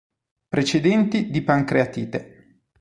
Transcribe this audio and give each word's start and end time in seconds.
Precedenti 0.47 1.29
di 1.29 1.43
pancreatite. 1.43 2.57